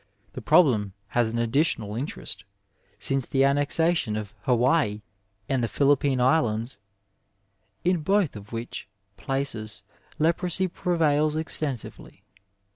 The 0.33 0.41
problem 0.41 0.93
has 1.09 1.29
an 1.29 1.37
additional 1.37 1.93
interest 1.95 2.43
since 2.97 3.27
the 3.27 3.43
annexation 3.45 4.15
of 4.17 4.33
Hawaii 4.45 5.03
and 5.47 5.63
the 5.63 5.67
Philippine 5.67 6.19
Islands, 6.19 6.79
in 7.83 8.01
both 8.01 8.35
of 8.35 8.51
which 8.51 8.87
places 9.15 9.83
leprosy 10.17 10.67
prevails 10.67 11.35
extensively. 11.35 12.23